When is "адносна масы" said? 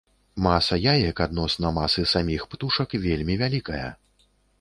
1.25-2.05